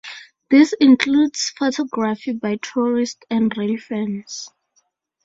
[0.49, 4.49] This includes photography by tourists and railfans.